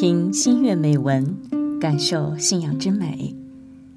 [0.00, 1.36] 听心悦美文，
[1.78, 3.36] 感受信仰之美。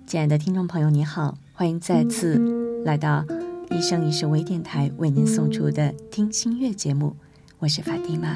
[0.05, 3.23] 亲爱的听众朋友，你好，欢迎再次来到
[3.71, 7.15] 一生一世微电台为您送出的听心月节目，
[7.59, 8.35] 我是法蒂玛。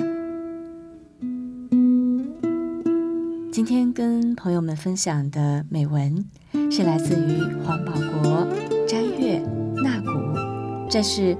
[3.52, 6.23] 今天跟朋友们分享的美文
[6.72, 8.47] 是来自于黄保国
[8.88, 9.39] 斋月
[9.84, 11.36] 纳古，这是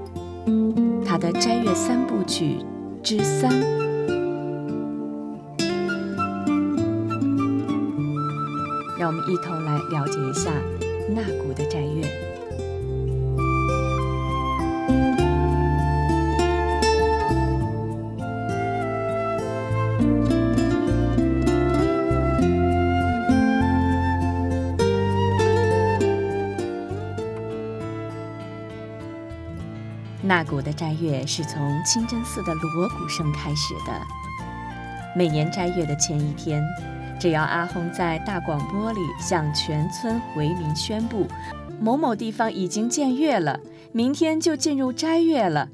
[1.06, 2.58] 他的斋月三部曲
[3.02, 3.87] 之三。
[9.28, 10.50] 一同来了解一下
[11.10, 12.02] 纳古的斋月。
[30.22, 33.92] 纳古的斋月是从清真寺的锣鼓声开始的。
[35.14, 36.62] 每年斋月的前一天。
[37.18, 41.26] 只要阿红在大广播里向全村回民宣布，
[41.80, 43.58] 某某地方已经见月了，
[43.92, 45.68] 明天就进入斋月了。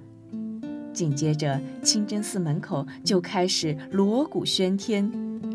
[0.95, 5.11] 紧接着，清真寺门口就开始锣鼓喧天，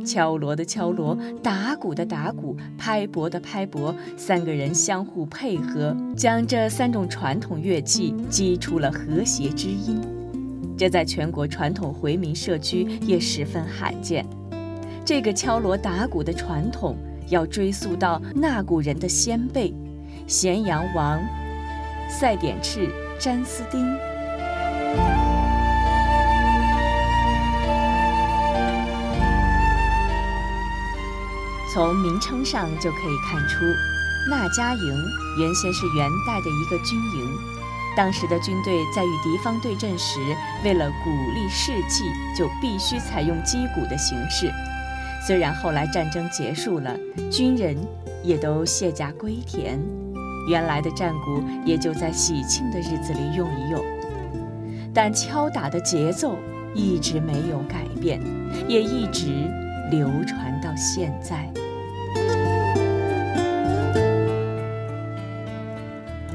[0.05, 10.01] 敲锣的敲锣，打鼓的打鼓，拍钹的拍钹，三个人相互配合，将这三种传统乐器击出了和谐之音。
[10.77, 14.25] 这在全国传统回民社区也十分罕见。
[15.09, 16.95] 这个敲锣打鼓的传统
[17.29, 19.73] 要追溯到那古人的先辈
[20.27, 21.19] 咸阳王
[22.07, 22.87] 赛典赤
[23.19, 23.91] 詹斯丁。
[31.73, 33.65] 从名称上就可以看出，
[34.29, 35.05] 那家营
[35.39, 37.31] 原先是元代的一个军营，
[37.97, 40.19] 当时的军队在与敌方对阵时，
[40.63, 42.03] 为了鼓励士气，
[42.37, 44.53] 就必须采用击鼓的形式。
[45.21, 46.97] 虽然后来战争结束了，
[47.31, 47.77] 军人
[48.23, 49.79] 也都卸甲归田，
[50.49, 53.83] 原来的战鼓也就在喜庆的日子里用一用，
[54.93, 56.35] 但敲打的节奏
[56.73, 58.19] 一直没有改变，
[58.67, 59.27] 也一直
[59.91, 61.47] 流传到现在。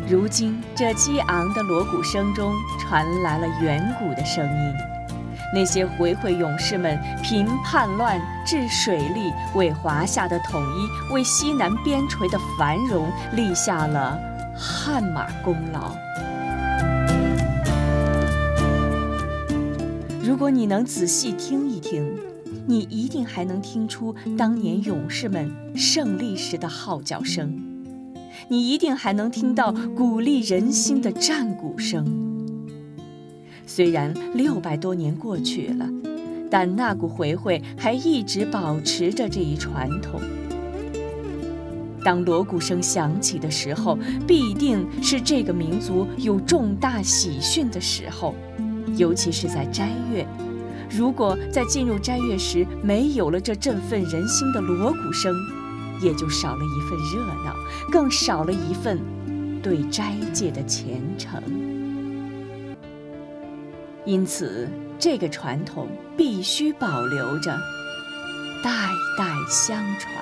[0.06, 4.93] 如今，这激昂的锣鼓声中传来了远古的声音。
[5.54, 14.18] 那些回回勇士们凭叛乱治水利，为华夏的统一，为西南边陲的繁荣立下了
[14.58, 15.94] 汗马功劳。
[20.24, 22.18] 如果你能仔细听一听，
[22.66, 27.56] 你一定还能听出当年勇士们胜利时的号角声，
[28.48, 32.33] 你一定还能听到鼓励人心的战鼓声。
[33.66, 35.88] 虽然六百多年过去了，
[36.50, 40.20] 但那股回回还一直保持着这一传统。
[42.04, 48.34] 当锣鼓声响起的时候，必定是这个民族有重大喜讯的时候，
[48.96, 50.26] 尤其是在斋月。
[50.90, 55.34] 如果在进入斋月时没有了这振奋人心的锣鼓声，
[56.02, 57.56] 也就少了一份热闹，
[57.90, 59.00] 更少了一份
[59.62, 61.42] 对斋戒的虔诚。
[64.06, 67.50] 因此，这个传统必须保留着，
[68.62, 68.70] 代
[69.16, 70.12] 代相传。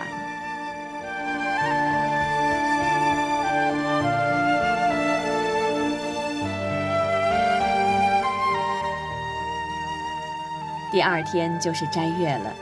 [10.92, 12.52] 第二天就是斋月了，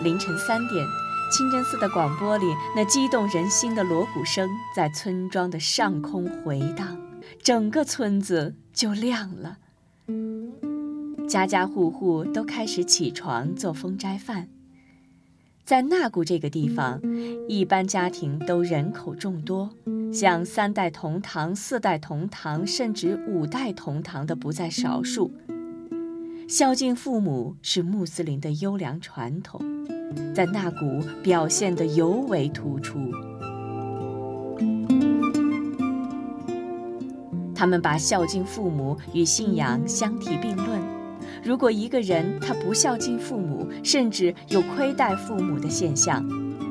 [0.00, 0.84] 凌晨三点，
[1.32, 2.44] 清真寺的广播里
[2.74, 6.98] 那激动人心的锣鼓声在村庄的上空回荡，
[7.42, 9.56] 整个村子就亮了。
[11.28, 14.48] 家家户户都开始起床做封斋饭。
[15.64, 17.00] 在那古这个地方，
[17.48, 19.68] 一般家庭都人口众多，
[20.12, 25.32] 像三代同堂、四代同堂，甚至五代同堂的不在少数。
[26.48, 29.60] 孝敬父母是穆斯林的优良传统，
[30.32, 33.00] 在那古表现得尤为突出。
[37.52, 40.95] 他们把孝敬父母与信仰相提并论。
[41.46, 46.20] 如果一个人他不孝敬父母，甚至有亏待父母的现象，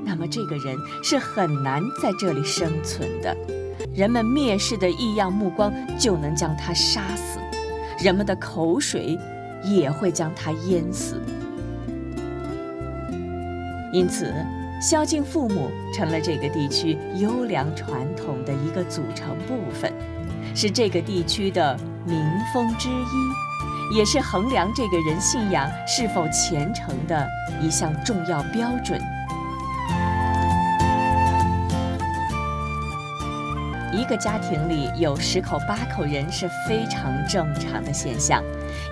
[0.03, 3.33] 那么这个人是很难在这里生存的。
[3.93, 7.39] 人们蔑视的异样目光就能将他杀死，
[8.03, 9.17] 人们的口水
[9.63, 11.21] 也会将他淹死。
[13.93, 14.33] 因此，
[14.81, 19.93] 孝敬父母成了这个地区优良传统的一个组成部分，
[20.53, 22.19] 是这个地区的民
[22.53, 23.54] 风之一。
[23.93, 27.27] 也是衡量这个人信仰是否虔诚的
[27.61, 28.99] 一项重要标准。
[33.93, 38.43] 一个家庭里有十口八口人是非常正常的现象，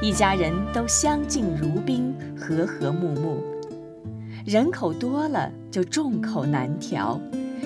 [0.01, 3.44] 一家人都相敬如宾，和和睦睦。
[4.45, 7.19] 人口多了就众口难调，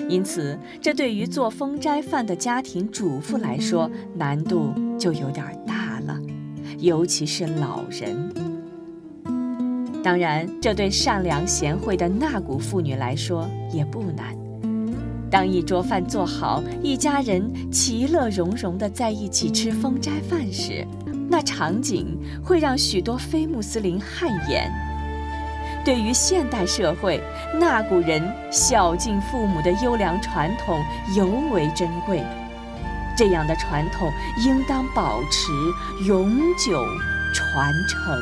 [0.08, 5.87] 因此这对于做封斋饭的家庭主妇来说难度就有点大，
[6.78, 8.32] 尤其是老人。
[10.02, 14.36] 当然，这对善良贤惠的纳古妇女来说也不难。
[15.30, 20.86] 当一桌饭做好，一家人其乐融融地在一起吃封斋饭时，
[21.28, 24.70] 那场景会让许多非穆斯林汗颜。
[25.84, 27.20] 对于现代社会，
[27.58, 30.80] 那古人孝敬父母的优良传统
[31.16, 32.22] 尤为珍贵，
[33.18, 35.50] 这样的传统应当保持，
[36.06, 36.86] 永久
[37.34, 38.16] 传承。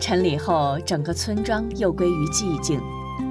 [0.00, 2.80] 晨礼后，整个村庄又归于寂静，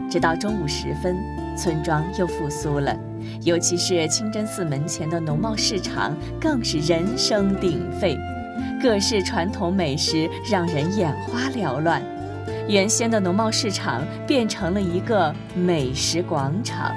[0.09, 1.17] 直到中午时分，
[1.57, 3.06] 村庄又复苏了。
[3.43, 8.17] 尤其是清真寺门前的农贸市场，更是人声鼎沸，
[8.81, 12.01] 各式传统美食让人眼花缭乱。
[12.67, 16.91] 原先的农贸市场变成了一个美食广场，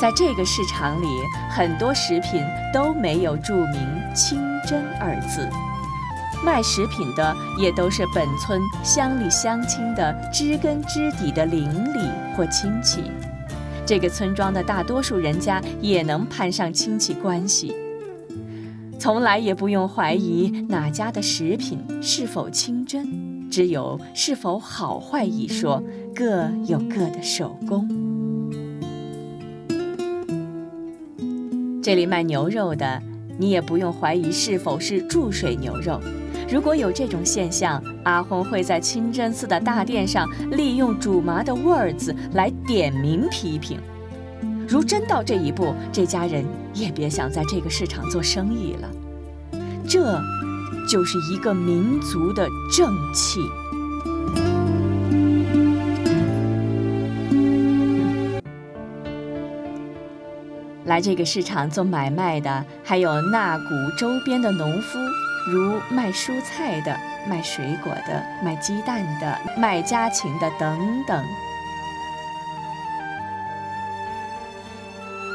[0.00, 1.06] 在这个市场里，
[1.50, 2.42] 很多食品
[2.72, 3.80] 都没有注明
[4.14, 5.48] “清真”二字。
[6.44, 11.62] 卖食品的也都是本村乡里乡亲的知根知底的邻
[11.92, 13.12] 里或亲戚，
[13.92, 17.74] 这个村庄的大多数人家也能攀上亲戚关系，
[18.98, 25.82] 从来也不用怀疑哪家的食品是否清真，只有是否好坏一说，
[26.14, 27.86] 各有各的手工。
[31.82, 33.02] 这里卖牛肉的，
[33.36, 36.00] 你也不用怀疑是否是注水牛肉。
[36.52, 43.80] 如果有这种现象，阿訇会在清真寺的大殿上利用主麻的 words 来点名批评。
[44.68, 46.44] 如真到这一步，这家人
[46.74, 48.90] 也别想在这个市场做生意了。
[49.88, 50.20] 这，
[50.86, 53.40] 就是一个民族的正气。
[60.84, 63.64] 来这个市场做买卖的，还有那古
[63.98, 64.98] 周边的农夫。
[65.50, 66.96] 如卖蔬菜的、
[67.28, 71.24] 卖水果的、卖鸡蛋的、卖家禽的等等。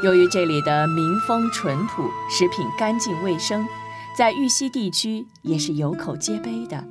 [0.04, 3.65] 由于这里的民风淳朴，食品干净卫生，
[4.15, 6.83] 在玉溪地区也是有口皆碑的，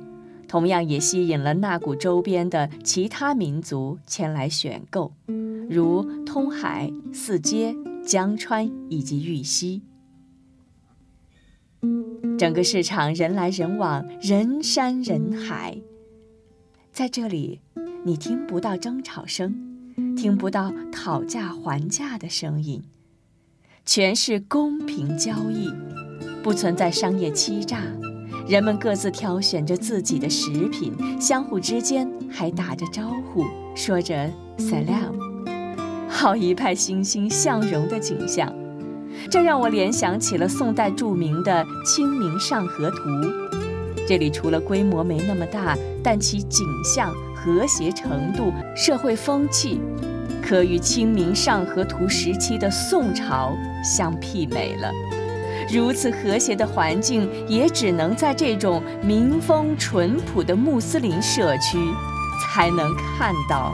[0.47, 5.13] 同样也吸引了那古周边的其他民族前来选购，
[5.69, 7.73] 如通海、四街、
[8.05, 9.81] 江川以及玉溪。
[12.37, 15.77] 整个市场人来人往，人山人海。
[16.91, 17.61] 在这里，
[18.03, 19.55] 你听不到争吵声，
[20.15, 22.83] 听不到讨价还价的声音，
[23.85, 25.71] 全是公平交易，
[26.43, 27.81] 不存在商业欺诈。
[28.47, 33.43] 人们各自挑选着自己的食品，相互之间还打着招呼，
[33.75, 35.13] 说着 “salam”，
[36.07, 38.53] 好一派欣欣向荣的景象。
[39.29, 43.09] 这让我联想起了宋代著名的《清明上河图》。
[44.07, 49.81] 这里除了规模没那么大，但其景象、和谐程度、社会风气，
[50.41, 53.53] 可与《清明上河图》时期的宋朝
[53.83, 54.89] 相媲美了。
[55.69, 61.77] 如此和谐的环境，也只能在这种民风淳朴的穆斯林社区
[62.41, 63.73] 才能看到。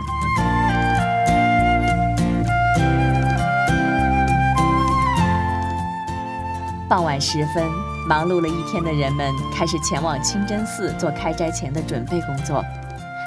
[6.93, 7.67] 傍晚时分，
[8.07, 12.63] 忙碌了一天的人们开始前往清真寺做开斋前的准备工作。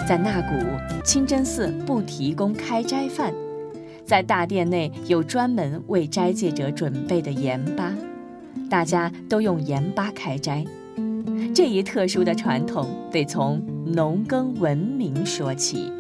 [0.07, 3.35] 在那古清真寺不提供开斋饭，
[4.05, 7.93] 在大殿内有专门为斋戒者准备的盐巴，
[8.71, 10.65] 大家都用盐巴开斋。
[11.53, 15.93] 这一特殊的传统得从农耕文明说起。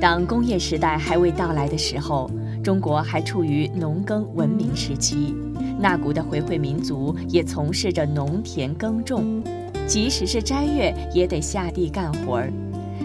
[0.00, 2.28] 当工业时代还未到来的时候。
[2.66, 5.32] 中国还处于农耕文明时期，
[5.78, 9.40] 那古的回回民族也从事着农田耕种，
[9.86, 12.52] 即使是斋月也得下地干活儿。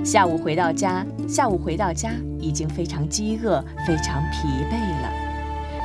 [0.03, 5.11] 下午回到家，下午回到家已经非常饥饿、非常疲惫了。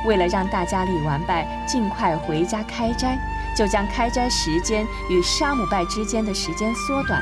[0.07, 3.15] 为了让大家立完拜尽快回家开斋，
[3.55, 7.21] 就将开斋时间与沙姆拜之间的时间缩短。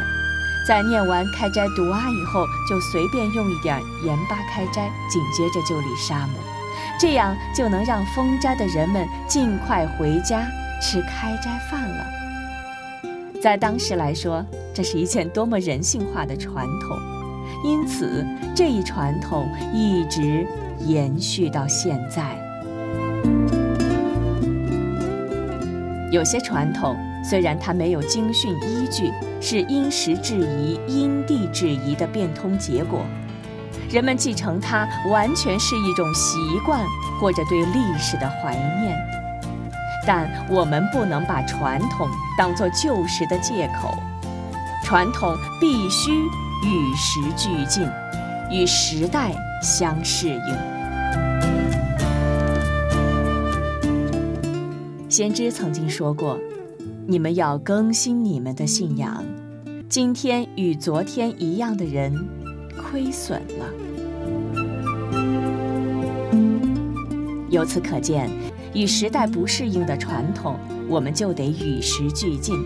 [0.68, 6.40] 在念完开斋读阿以后，就随便用一点盐巴开斋，紧接着就礼沙姆，
[7.00, 10.44] 这样就能让封斋的人们尽快回家
[10.82, 12.06] 吃开斋饭了。
[13.40, 14.44] 在当时来说，
[14.74, 16.98] 这是一件多么人性化的传统，
[17.64, 20.48] 因此这一传统一直
[20.80, 22.45] 延续到现在。
[26.12, 26.96] 有些传统。
[27.28, 33.04] 虽然它没有经训依据，是因时制宜、因地制宜的变通结果，
[33.90, 36.80] 人们继承它完全是一种习惯
[37.20, 38.96] 或者对历史的怀念。
[40.06, 42.08] 但我们不能把传统
[42.38, 43.92] 当作旧时的借口，
[44.84, 47.90] 传统必须与时俱进，
[48.52, 49.32] 与时代
[49.64, 50.75] 相适应。
[55.16, 56.38] 先知曾经说过。
[57.08, 59.24] 你们要更新你们的信仰。
[59.88, 62.14] 今天与昨天一样的人，
[62.78, 63.66] 亏损了。
[67.50, 68.30] 由此可见，
[68.74, 72.62] 与时代不适应的传统，我们就得与时俱进。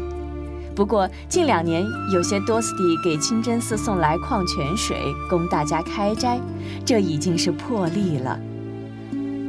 [0.76, 4.98] 不过近两年，有些多斯蒂给清真寺送来矿泉水
[5.30, 6.42] 供大家开斋，
[6.84, 8.40] 这已经是破例了。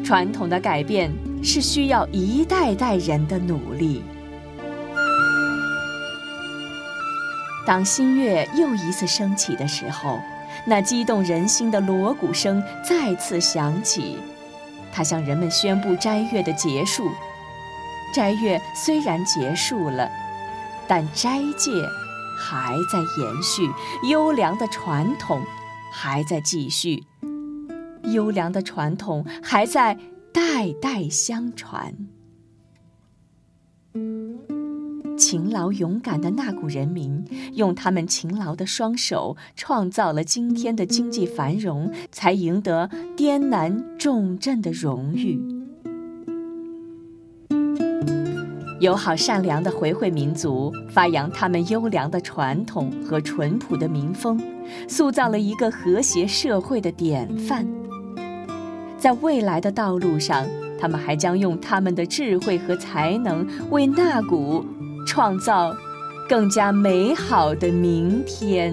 [0.05, 1.11] 传统的改变
[1.43, 4.03] 是需要一代代人的努力。
[7.67, 10.19] 当新月又一次升起的时候，
[10.67, 14.19] 那激动人心的锣鼓声再次响起，
[14.93, 17.11] 它向人们宣布斋月的结束。
[18.13, 20.11] 斋月虽然结束了，
[20.89, 21.71] 但斋戒
[22.37, 23.71] 还在延续，
[24.09, 25.41] 优良的传统
[25.93, 27.05] 还在继续，
[28.13, 29.97] 优良的传统还在
[30.33, 31.95] 代代相传。
[35.17, 45.39] 勤劳勇敢的那古人民，用他们勤劳的双手创造了今天的经济繁荣，才赢得滇南重镇的荣誉。
[48.81, 54.41] 友好善良的回回民族，发扬他们优良的传统和淳朴的民风，
[54.89, 57.80] 塑造了一个和谐社会的典范。
[59.01, 60.47] 在未来的道路上，
[60.79, 64.65] 他们还将用他们的智慧和才能，为那股。
[65.07, 65.75] 创造
[66.29, 68.73] 更加美好的明天。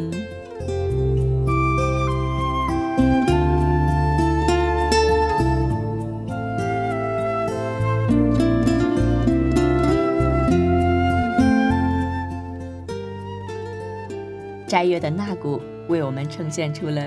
[14.68, 17.02] 斋月的纳古为我们呈现出了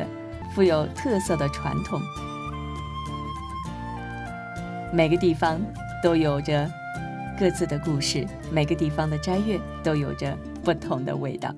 [0.54, 2.00] 富有特色的传统，
[4.92, 5.60] 每个地方
[6.02, 6.70] 都有着。
[7.38, 11.54] 各自的故事，每个地方的斋月都有着不同的味道。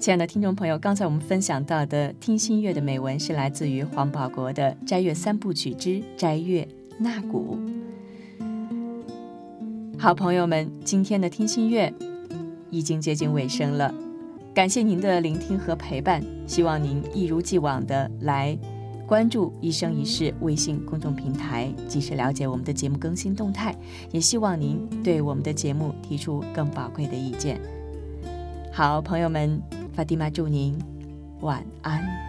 [0.00, 6.66] 亲爱的听众朋友，刚才我们分享到的听心月的美文是来自于黄保国的《斋月三部曲之斋月
[6.98, 7.58] 纳古》。
[9.98, 11.92] 好朋友们，今天的听心月
[12.70, 13.94] 已经接近尾声了，
[14.54, 18.56] 感谢您的聆听和陪伴，希望您一如既往的来。
[19.08, 23.74] 关注一生一世微信公众平台，及时了解我们的节目更新动态。
[24.12, 27.58] 也希望您对我们的节目提出更宝贵的意见。
[28.70, 29.62] 好，朋友们，
[29.94, 30.78] 法蒂玛祝您
[31.40, 32.27] 晚安。